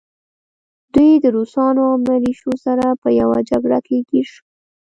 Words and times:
دوی 0.93 1.11
د 1.23 1.25
روسانو 1.35 1.81
او 1.91 1.95
ملیشو 2.07 2.51
سره 2.65 2.85
په 3.01 3.09
يوه 3.19 3.37
جګړه 3.49 3.79
کې 3.87 3.97
ګیر 4.09 4.27
شول 4.33 4.47